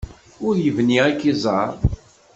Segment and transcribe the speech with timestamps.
[0.47, 1.69] Ur yebni ad k-iẓer.